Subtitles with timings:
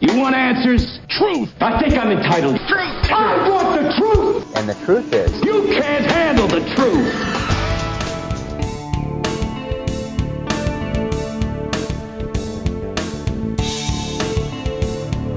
[0.00, 0.98] You want answers?
[1.10, 1.50] Truth!
[1.60, 2.56] I think I'm entitled.
[2.66, 3.12] Truth!
[3.12, 4.56] I want the truth!
[4.56, 7.50] And the truth is, You can't handle the truth!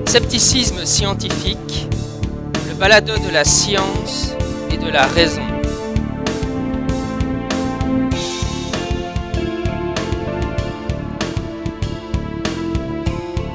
[0.07, 1.89] Scepticisme scientifique,
[2.69, 4.33] le balado de la science
[4.71, 5.41] et de la raison.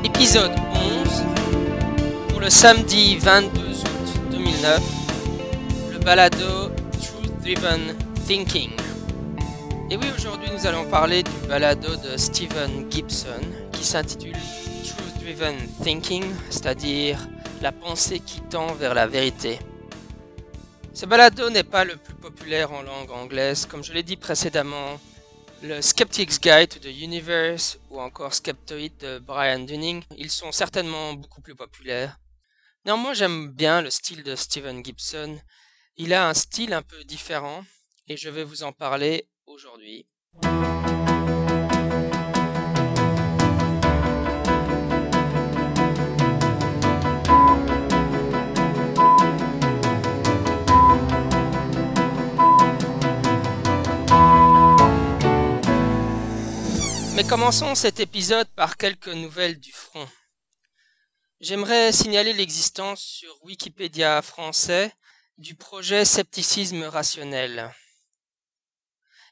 [0.04, 0.68] Épisode 11 pour
[2.48, 4.80] le samedi 22 août 2009,
[5.93, 7.94] le balado Truth Driven
[8.26, 8.70] Thinking.
[9.90, 15.56] Et oui, aujourd'hui nous allons parler du balado de Stephen Gibson qui s'intitule Truth Driven
[15.84, 17.29] Thinking, c'est-à-dire
[17.61, 19.58] la pensée qui tend vers la vérité.
[20.94, 24.98] Ce balado n'est pas le plus populaire en langue anglaise, comme je l'ai dit précédemment.
[25.62, 31.12] Le Skeptic's Guide to the Universe ou encore Skeptoid de Brian Dunning, ils sont certainement
[31.12, 32.17] beaucoup plus populaires.
[32.88, 35.39] Néanmoins, j'aime bien le style de Stephen Gibson.
[35.98, 37.62] Il a un style un peu différent
[38.06, 40.06] et je vais vous en parler aujourd'hui.
[57.14, 60.08] Mais commençons cet épisode par quelques nouvelles du front.
[61.41, 64.92] J'aimerais signaler l'existence sur Wikipédia français
[65.36, 67.72] du projet Scepticisme rationnel.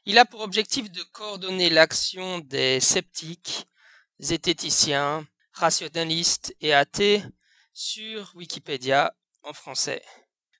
[0.05, 3.67] Il a pour objectif de coordonner l'action des sceptiques,
[4.19, 7.21] zététiciens, rationalistes et athées
[7.73, 10.01] sur Wikipédia en français.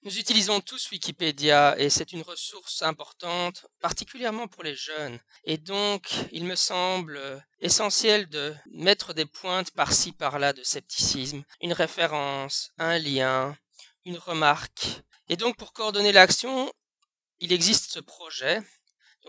[0.04, 5.20] Nous utilisons tous Wikipédia et c'est une ressource importante, particulièrement pour les jeunes.
[5.44, 7.20] Et donc, il me semble
[7.60, 13.58] essentiel de mettre des pointes par-ci par-là de scepticisme, une référence, un lien,
[14.06, 14.88] une remarque.
[15.30, 16.72] Et donc, pour coordonner l'action,
[17.40, 18.62] il existe ce projet.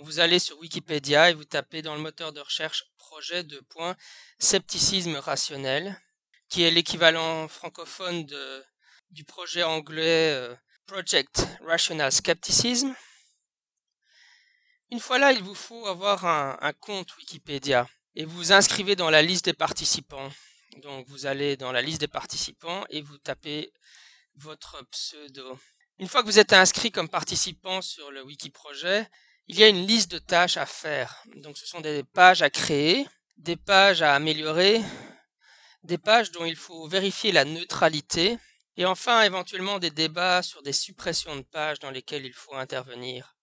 [0.02, 3.96] Vous allez sur Wikipédia et vous tapez dans le moteur de recherche projet de point
[4.38, 5.98] scepticisme rationnel,
[6.50, 8.64] qui est l'équivalent francophone de
[9.10, 10.54] du projet anglais euh,
[10.86, 12.94] Project Rational Skepticism.
[14.90, 18.96] Une fois là, il vous faut avoir un, un, compte Wikipédia et vous vous inscrivez
[18.96, 20.30] dans la liste des participants.
[20.82, 23.72] Donc vous allez dans la liste des participants et vous tapez
[24.36, 25.58] votre pseudo.
[25.98, 29.08] Une fois que vous êtes inscrit comme participant sur le Wiki Projet,
[29.48, 31.22] il y a une liste de tâches à faire.
[31.36, 34.80] Donc ce sont des pages à créer, des pages à améliorer,
[35.82, 38.38] des pages dont il faut vérifier la neutralité
[38.78, 43.36] et enfin, éventuellement, des débats sur des suppressions de pages dans lesquelles il faut intervenir.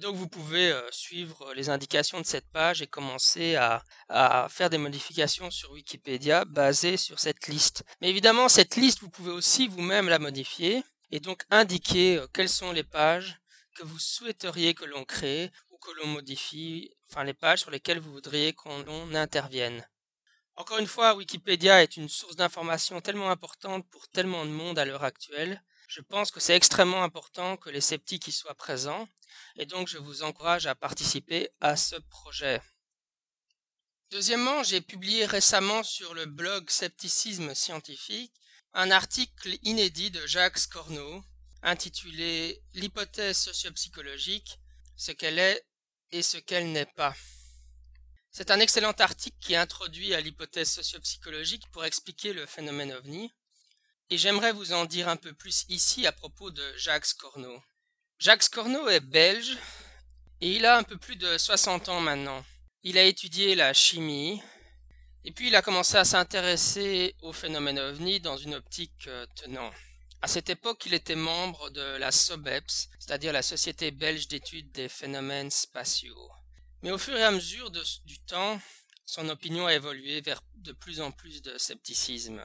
[0.00, 4.68] Donc vous pouvez euh, suivre les indications de cette page et commencer à, à, faire
[4.68, 7.84] des modifications sur Wikipédia basées sur cette liste.
[8.02, 12.50] Mais évidemment, cette liste, vous pouvez aussi vous-même la modifier et donc indiquer euh, quelles
[12.50, 13.40] sont les pages
[13.74, 18.00] que vous souhaiteriez que l'on crée ou que l'on modifie, enfin les pages sur lesquelles
[18.00, 19.86] vous voudriez qu'on intervienne.
[20.56, 24.86] Encore une fois, Wikipédia est une source d'information tellement importante pour tellement de monde à
[24.86, 25.62] l'heure actuelle.
[25.86, 29.06] Je pense que c'est extrêmement important que les sceptiques y soient présents
[29.56, 32.62] et donc je vous encourage à participer à ce projet.
[34.10, 38.32] Deuxièmement, j'ai publié récemment sur le blog Scepticisme scientifique
[38.72, 41.22] un article inédit de Jacques Scorno
[41.62, 44.58] intitulé L'hypothèse sociopsychologique,
[44.96, 45.66] ce qu'elle est
[46.12, 47.14] et ce qu'elle n'est pas.
[48.38, 53.32] C'est un excellent article qui introduit à l'hypothèse sociopsychologique pour expliquer le phénomène ovni,
[54.10, 57.62] et j'aimerais vous en dire un peu plus ici à propos de Jacques Corneau.
[58.18, 59.56] Jacques Corneau est belge,
[60.42, 62.44] et il a un peu plus de 60 ans maintenant.
[62.82, 64.42] Il a étudié la chimie,
[65.24, 69.70] et puis il a commencé à s'intéresser au phénomène ovni dans une optique euh, tenant.
[70.20, 74.90] À cette époque, il était membre de la SOBEPS, c'est-à-dire la Société belge d'études des
[74.90, 76.35] phénomènes spatiaux.
[76.86, 78.60] Mais au fur et à mesure du temps,
[79.04, 82.40] son opinion a évolué vers de plus en plus de scepticisme.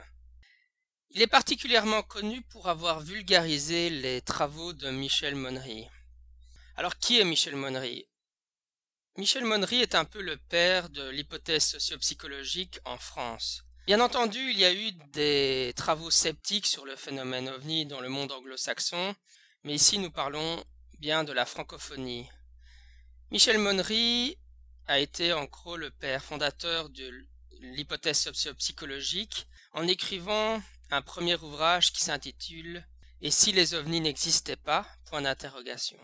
[1.12, 5.88] Il est particulièrement connu pour avoir vulgarisé les travaux de Michel Monnery.
[6.76, 8.08] Alors qui est Michel Monnery?
[9.16, 13.62] Michel Monnery est un peu le père de l'hypothèse sociopsychologique en France.
[13.86, 18.10] Bien entendu, il y a eu des travaux sceptiques sur le phénomène ovni dans le
[18.10, 19.14] monde anglo-saxon,
[19.64, 20.66] mais ici nous parlons
[20.98, 22.28] bien de la francophonie.
[23.32, 24.38] Michel Monnery
[24.88, 27.26] a été en gros le père fondateur de
[27.62, 32.86] l'hypothèse sociopsychologique en écrivant un premier ouvrage qui s'intitule
[33.22, 34.86] Et si les ovnis n'existaient pas?
[35.06, 35.98] Point d'interrogation.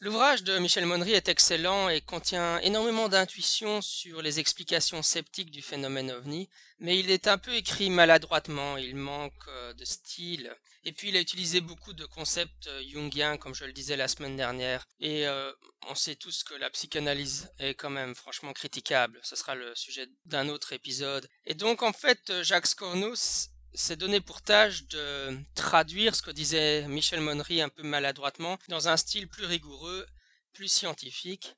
[0.00, 5.60] L'ouvrage de Michel Monnery est excellent et contient énormément d'intuitions sur les explications sceptiques du
[5.60, 6.48] phénomène ovni,
[6.78, 10.54] mais il est un peu écrit maladroitement, il manque euh, de style,
[10.84, 14.06] et puis il a utilisé beaucoup de concepts euh, jungiens, comme je le disais la
[14.06, 15.50] semaine dernière, et euh,
[15.88, 20.06] on sait tous que la psychanalyse est quand même franchement critiquable, ce sera le sujet
[20.26, 21.28] d'un autre épisode.
[21.44, 23.48] Et donc en fait, Jacques Scornos
[23.78, 28.88] s'est donné pour tâche de traduire ce que disait Michel Monnery un peu maladroitement dans
[28.88, 30.06] un style plus rigoureux,
[30.52, 31.54] plus scientifique,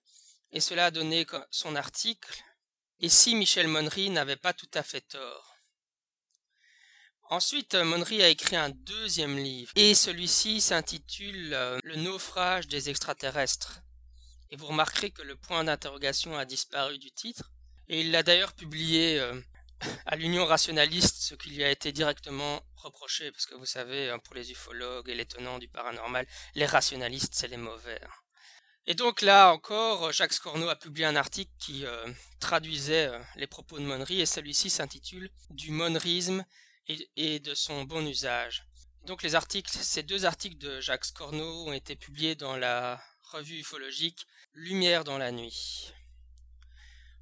[0.52, 2.43] et cela a donné son article.
[3.00, 5.56] Et si Michel Monnery n'avait pas tout à fait tort?
[7.31, 13.81] Ensuite, Monnery a écrit un deuxième livre, et celui-ci s'intitule euh, Le naufrage des extraterrestres.
[14.50, 17.52] Et vous remarquerez que le point d'interrogation a disparu du titre,
[17.88, 19.40] et il l'a d'ailleurs publié euh,
[20.06, 24.19] à l'union rationaliste ce qui lui a été directement reproché, parce que vous savez, hein,
[24.19, 28.00] pour les ufologues et les tenants du paranormal, les rationalistes, c'est les mauvais.
[28.03, 28.11] Hein.
[28.87, 33.47] Et donc là encore, Jacques Scorno a publié un article qui euh, traduisait euh, les
[33.47, 36.44] propos de Monnery, et celui-ci s'intitule Du monnerisme
[37.17, 38.67] et, de son bon usage.
[39.05, 43.61] Donc les articles, ces deux articles de Jacques Scorno ont été publiés dans la revue
[43.61, 45.93] ufologique Lumière dans la nuit.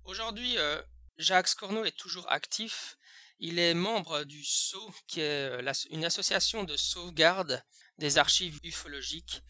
[0.05, 0.81] Aujourd'hui, euh,
[1.19, 2.97] Jacques Scorno est toujours actif.
[3.41, 7.63] Il est membre du SO, qui est euh, une association de sauvegarde
[7.99, 9.43] des archives ufologiques,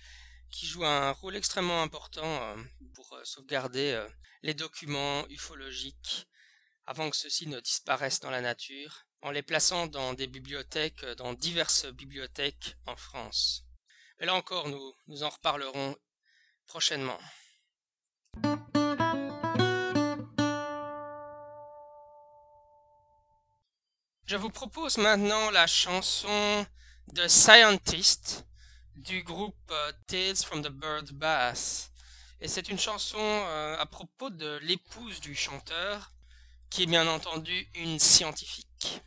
[0.51, 2.57] qui joue un rôle extrêmement important euh,
[2.95, 4.03] pour euh, sauvegarder
[4.43, 6.27] les documents ufologiques
[6.87, 11.35] avant que ceux-ci ne disparaissent dans la nature, en les plaçant dans des bibliothèques, dans
[11.35, 13.65] diverses bibliothèques en France.
[14.19, 15.99] Mais là encore, nous, nous en reparlerons
[16.67, 17.21] prochainement.
[24.29, 26.67] Je vous propose maintenant la chanson
[27.15, 28.45] The Scientist
[28.95, 31.91] du groupe euh, Tales from the Bird Bath.
[32.43, 36.13] Et c'est une chanson euh, à propos de l'épouse du chanteur,
[36.69, 39.01] qui est bien entendu une scientifique.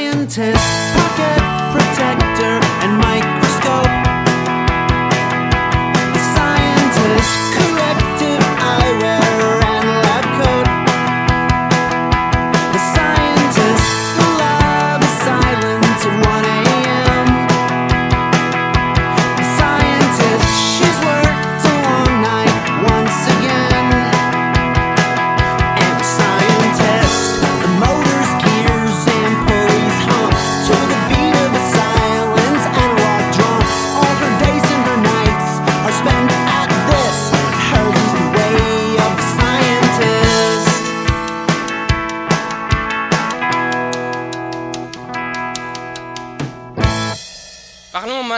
[0.00, 0.59] my.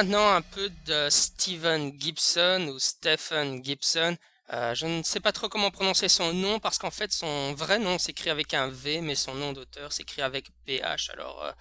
[0.03, 4.17] Maintenant un peu de Steven Gibson ou Stephen Gibson.
[4.53, 7.79] Euh, je ne sais pas trop comment prononcer son nom parce qu'en fait son vrai
[7.79, 11.11] nom s'écrit avec un V mais son nom d'auteur s'écrit avec PH.
[11.11, 11.53] Alors euh,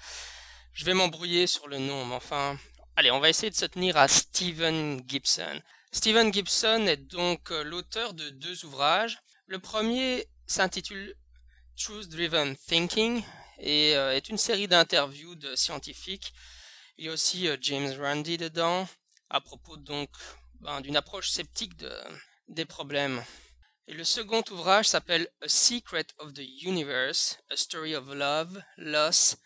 [0.74, 2.58] je vais m'embrouiller sur le nom mais enfin
[2.96, 5.62] allez on va essayer de se tenir à Steven Gibson.
[5.92, 9.20] Steven Gibson est donc euh, l'auteur de deux ouvrages.
[9.46, 11.14] Le premier s'intitule
[11.78, 13.22] Truth Driven Thinking
[13.60, 16.34] et est une série d'interviews de scientifiques
[16.98, 18.88] il y a aussi euh, James Randi dedans,
[19.30, 20.10] à propos donc
[20.60, 21.92] ben, d'une approche sceptique de,
[22.48, 23.24] des problèmes.
[23.88, 29.38] Et le second ouvrage s'appelle A Secret of the Universe, A Story of Love, Loss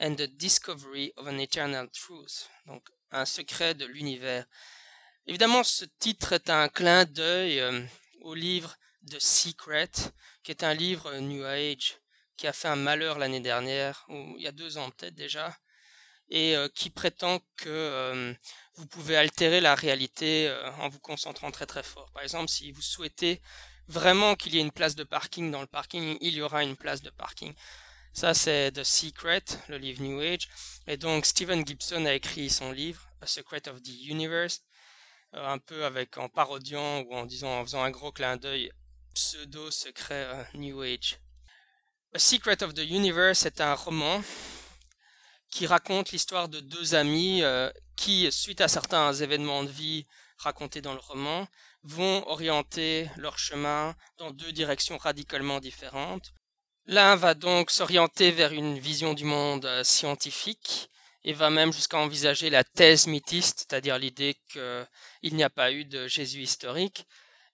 [0.00, 2.48] and the Discovery of an Eternal Truth.
[2.66, 4.44] Donc un secret de l'univers.
[5.26, 7.84] Évidemment, ce titre est un clin d'œil euh,
[8.20, 8.76] au livre
[9.10, 9.90] The Secret,
[10.42, 11.98] qui est un livre New Age
[12.38, 15.54] qui a fait un malheur l'année dernière, ou il y a deux ans peut-être déjà,
[16.30, 18.34] et qui prétend que
[18.74, 22.10] vous pouvez altérer la réalité en vous concentrant très très fort.
[22.12, 23.40] Par exemple, si vous souhaitez
[23.88, 26.76] vraiment qu'il y ait une place de parking dans le parking, il y aura une
[26.76, 27.54] place de parking.
[28.12, 30.48] Ça, c'est The Secret, le livre New Age.
[30.86, 34.62] Et donc, Stephen Gibson a écrit son livre, A Secret of the Universe,
[35.34, 38.72] euh, un peu avec, en parodiant ou en disant, en faisant un gros clin d'œil
[39.14, 41.18] pseudo-secret euh, New Age.
[42.14, 44.22] A Secret of the Universe est un roman
[45.50, 50.06] qui raconte l'histoire de deux amis euh, qui, suite à certains événements de vie
[50.38, 51.48] racontés dans le roman,
[51.82, 56.32] vont orienter leur chemin dans deux directions radicalement différentes.
[56.86, 60.90] L'un va donc s'orienter vers une vision du monde euh, scientifique
[61.24, 65.84] et va même jusqu'à envisager la thèse mythiste, c'est-à-dire l'idée qu'il n'y a pas eu
[65.84, 67.06] de Jésus historique,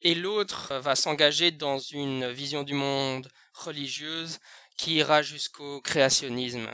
[0.02, 4.38] et l'autre va s'engager dans une vision du monde religieuse
[4.76, 6.68] qui ira jusqu'au créationnisme.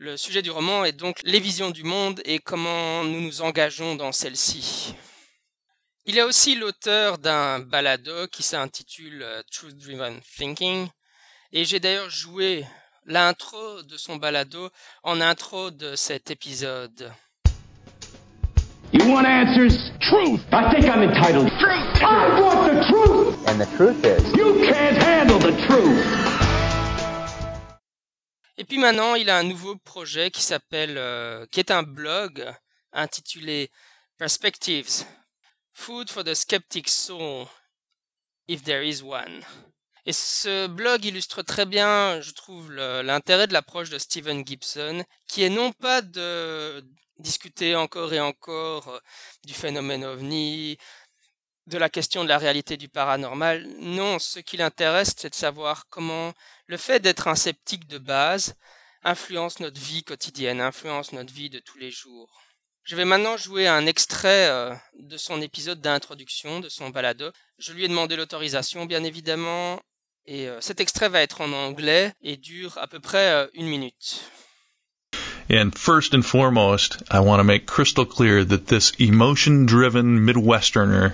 [0.00, 3.96] Le sujet du roman est donc les visions du monde et comment nous nous engageons
[3.96, 4.94] dans celle-ci.
[6.06, 10.86] Il est aussi l'auteur d'un balado qui s'intitule euh, Truth Driven Thinking.
[11.50, 12.64] Et j'ai d'ailleurs joué
[13.06, 14.70] l'intro de son balado
[15.02, 17.12] en intro de cet épisode.
[18.92, 19.90] You want answers?
[20.08, 20.40] Truth.
[20.52, 21.50] I think I'm entitled.
[21.58, 22.02] Truth.
[22.04, 23.48] I want the truth.
[23.48, 26.27] And the truth is, You can't handle the truth.
[28.60, 32.52] Et puis maintenant, il a un nouveau projet qui s'appelle, euh, qui est un blog
[32.92, 33.70] intitulé
[34.16, 35.04] Perspectives
[35.72, 37.46] Food for the Skeptic Soul,
[38.48, 39.44] if there is one.
[40.06, 45.44] Et ce blog illustre très bien, je trouve, l'intérêt de l'approche de Stephen Gibson, qui
[45.44, 46.84] est non pas de
[47.20, 48.98] discuter encore et encore euh,
[49.44, 50.78] du phénomène ovni,
[51.68, 53.66] de la question de la réalité du paranormal.
[53.80, 56.32] Non, ce qui l'intéresse, c'est de savoir comment
[56.66, 58.54] le fait d'être un sceptique de base
[59.04, 62.40] influence notre vie quotidienne, influence notre vie de tous les jours.
[62.84, 67.30] Je vais maintenant jouer un extrait euh, de son épisode d'introduction, de son balado.
[67.58, 69.78] Je lui ai demandé l'autorisation, bien évidemment,
[70.26, 73.66] et euh, cet extrait va être en anglais et dure à peu près euh, une
[73.66, 74.22] minute.
[75.50, 81.12] And first and foremost, I want to make crystal clear that this emotion driven Midwesterner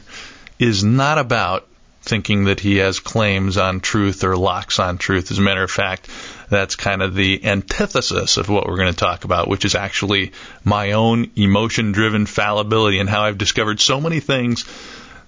[0.58, 1.66] is not about
[2.04, 5.30] thinking that he has claims on truth or locks on truth.
[5.30, 6.08] As a matter of fact,
[6.50, 10.32] that's kind of the antithesis of what we're going to talk about, which is actually
[10.62, 14.66] my own emotion driven fallibility and how I've discovered so many things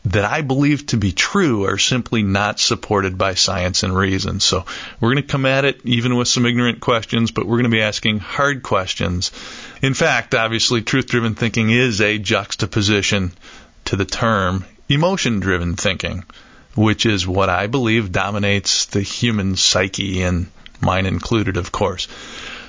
[0.04, 4.38] that I believe to be true are simply not supported by science and reason.
[4.38, 4.64] So
[5.00, 7.70] we're going to come at it even with some ignorant questions, but we're going to
[7.70, 9.32] be asking hard questions.
[9.82, 13.32] In fact, obviously, truth driven thinking is a juxtaposition
[13.86, 16.24] to the term emotion driven thinking,
[16.74, 20.46] which is what I believe dominates the human psyche and
[20.80, 22.08] mine included, of course.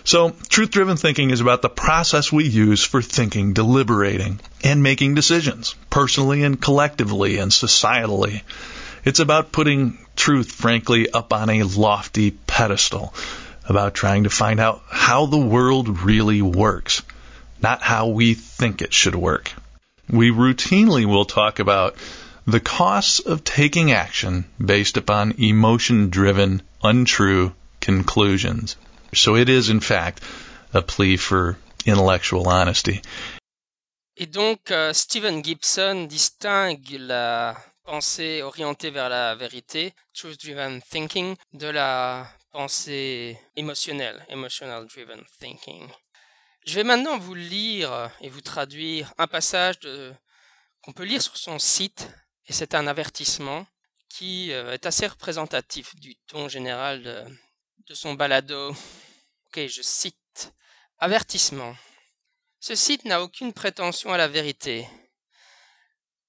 [0.04, 5.16] So, truth driven thinking is about the process we use for thinking, deliberating, and making
[5.16, 8.42] decisions, personally and collectively and societally.
[9.04, 13.14] It's about putting truth, frankly, up on a lofty pedestal,
[13.68, 17.02] about trying to find out how the world really works,
[17.62, 19.52] not how we think it should work.
[20.10, 21.96] We routinely will talk about
[22.46, 28.78] the costs of taking action based upon emotion driven, untrue conclusions.
[29.14, 30.24] So it is, in fact,
[30.74, 33.02] a plea for intellectual honesty.
[34.20, 41.68] Et donc, euh, Stephen Gibson distingue la pensée orientée vers la vérité, truth-driven thinking, de
[41.68, 45.90] la pensée émotionnelle, emotional-driven thinking.
[46.68, 49.80] Je vais maintenant vous lire et vous traduire un passage
[50.82, 52.10] qu'on peut lire sur son site,
[52.46, 53.66] et c'est un avertissement
[54.10, 57.04] qui euh, est assez représentatif du ton général
[57.88, 58.72] de, son balado.
[59.46, 60.52] Ok, je cite.
[61.00, 61.74] Avertissement.
[62.60, 64.86] Ce site n'a aucune prétention à la vérité.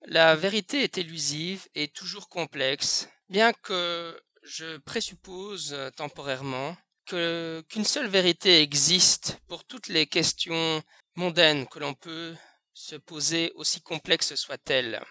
[0.02, 6.76] La vérité est élusive et toujours complexe, bien que je présuppose euh, temporairement
[7.08, 10.82] qu'une seule vérité existe pour toutes les questions
[11.14, 12.36] mondaines que l'on peut
[12.74, 15.02] se poser, aussi complexes soient-elles.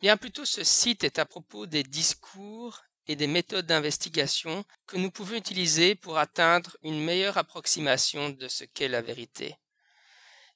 [0.00, 5.10] Bien plutôt ce site est à propos des discours et des méthodes d'investigation que nous
[5.10, 9.56] pouvons utiliser pour atteindre une meilleure approximation de ce qu'est la vérité.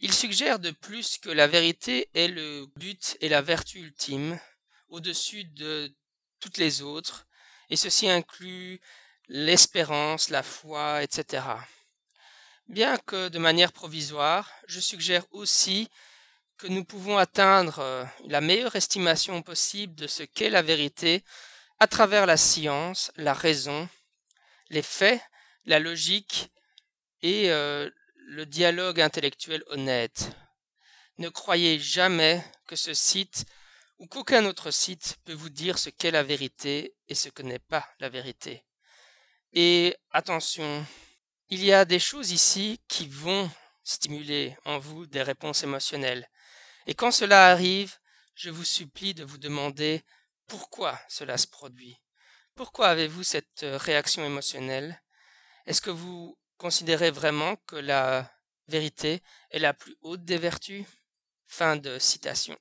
[0.00, 4.38] Il suggère de plus que la vérité est le but et la vertu ultime,
[4.88, 5.94] au-dessus de
[6.40, 7.26] toutes les autres,
[7.70, 8.80] et ceci inclut
[9.28, 11.44] l'espérance, la foi, etc.
[12.68, 15.88] Bien que de manière provisoire, je suggère aussi
[16.58, 21.22] que nous pouvons atteindre euh, la meilleure estimation possible de ce qu'est la vérité
[21.78, 23.88] à travers la science, la raison,
[24.70, 25.20] les faits,
[25.66, 26.50] la logique
[27.22, 27.90] et euh,
[28.28, 30.30] le dialogue intellectuel honnête.
[31.18, 33.44] Ne croyez jamais que ce site
[33.98, 37.58] ou qu'aucun autre site peut vous dire ce qu'est la vérité et ce que n'est
[37.58, 38.64] pas la vérité.
[39.52, 40.84] Et attention,
[41.48, 43.50] il y a des choses ici qui vont
[43.84, 46.28] stimuler en vous des réponses émotionnelles.
[46.86, 47.96] Et quand cela arrive,
[48.34, 50.04] je vous supplie de vous demander
[50.46, 51.96] pourquoi cela se produit.
[52.54, 55.02] Pourquoi avez-vous cette euh, réaction émotionnelle?
[55.66, 58.30] Est-ce que vous considérez vraiment que la
[58.68, 60.84] vérité est la plus haute des vertus?
[61.46, 62.56] Fin de citation.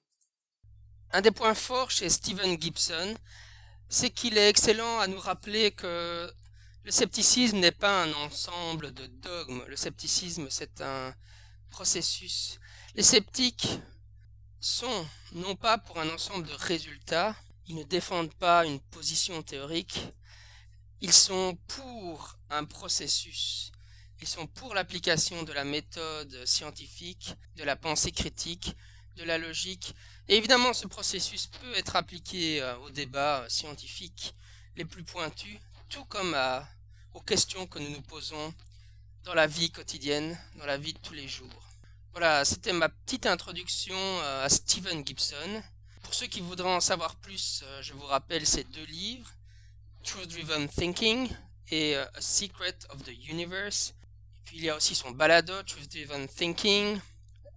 [1.12, 3.16] Un des points forts chez Stephen Gibson,
[3.90, 6.32] c'est qu'il est excellent à nous rappeler que
[6.86, 9.64] le scepticisme n'est pas un ensemble de dogmes.
[9.68, 11.16] Le scepticisme, c'est un
[11.72, 12.60] processus.
[12.94, 13.68] Les sceptiques
[14.60, 17.36] sont non pas pour un ensemble de résultats,
[17.68, 20.00] ils ne défendent pas une position théorique,
[21.02, 23.72] ils sont pour un processus.
[24.22, 28.76] Ils sont pour l'application de la méthode scientifique, de la pensée critique,
[29.16, 29.96] de la logique.
[30.28, 34.36] Et évidemment, ce processus peut être appliqué euh, aux débats scientifiques
[34.76, 36.34] les plus pointus, tout comme
[37.16, 38.54] aux questions que nous nous posons
[39.24, 41.64] dans la vie quotidienne, dans la vie de tous les jours.
[42.12, 45.64] Voilà, c'était ma petite introduction euh, à Stephen Gibson.
[46.04, 49.32] Pour ceux qui voudraient en savoir plus, euh, je vous rappelle ces deux livres,
[50.04, 51.30] Truth Driven Thinking
[51.72, 53.96] et A Secret of the Universe.
[54.44, 57.00] Puis il y a aussi son balado, Truth Driven Thinking,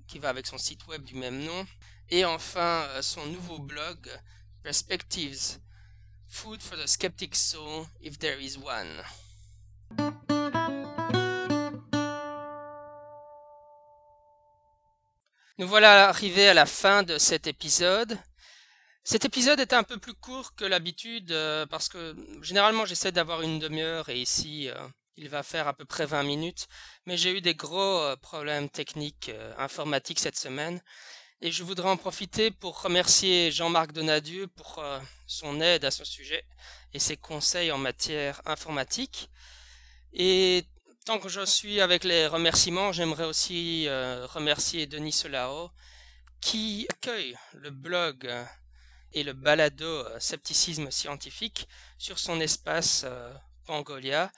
[0.07, 1.67] qui va avec son site web du même nom.
[2.11, 4.09] Et enfin, euh, son nouveau blog,
[4.63, 5.59] Perspectives,
[6.29, 9.03] Food for the Skeptic Soul, if there is one.
[15.59, 18.17] Nous voilà arrivés à la fin de cet épisode.
[19.03, 23.43] Cet épisode est un peu plus court que l'habitude euh, parce que généralement j'essaie d'avoir
[23.43, 24.75] une demi-heure et ici euh,
[25.17, 26.69] il va faire à peu près 20 minutes.
[27.07, 30.81] Mais j'ai eu des gros euh, problèmes techniques informatiques cette semaine
[31.41, 34.85] et je voudrais en profiter pour remercier Jean-Marc Donadieu pour
[35.27, 36.45] son aide à ce sujet
[36.93, 39.29] et ses conseils en matière informatique.
[40.13, 40.65] Et
[41.05, 45.71] tant que je suis avec les remerciements, j'aimerais aussi remercier Denis Solao
[46.41, 48.31] qui accueille le blog
[49.13, 53.33] et le balado euh, Scepticisme scientifique sur son espace euh,
[53.65, 54.31] Pangolia.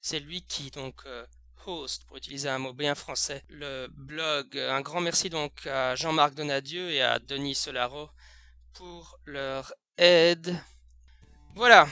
[0.00, 1.26] C'est lui qui donc euh,
[1.66, 4.56] host, pour utiliser un mot bien français, le blog.
[4.56, 8.08] Un grand merci donc à Jean-Marc Donadieu et à Denis Solaro
[8.72, 10.56] pour leur aide.
[11.56, 11.88] Voilà,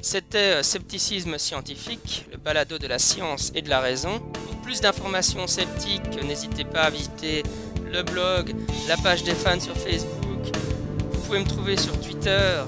[0.00, 4.18] c'était Scepticisme scientifique, le balado de la science et de la raison.
[4.18, 7.42] Pour plus d'informations sceptiques, n'hésitez pas à visiter
[7.90, 8.54] le blog,
[8.88, 10.24] la page des fans sur Facebook
[11.24, 12.62] pouvez me trouver sur Twitter,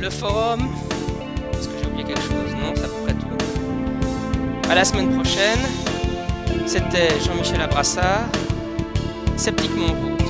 [0.00, 0.68] le forum.
[1.52, 2.54] Est-ce que j'ai oublié quelque chose?
[2.54, 4.70] Non, c'est à peu près tout.
[4.70, 5.58] À la semaine prochaine.
[6.66, 8.28] C'était Jean-Michel Abrassard,
[9.36, 10.29] sceptiquement vous.